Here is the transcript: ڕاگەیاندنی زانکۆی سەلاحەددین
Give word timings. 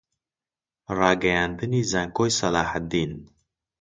ڕاگەیاندنی 0.99 1.81
زانکۆی 1.91 2.31
سەلاحەددین 2.39 3.11